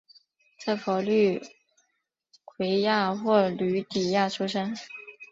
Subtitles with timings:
[0.65, 1.39] 在佛律
[2.57, 4.75] 癸亚或吕底亚出生。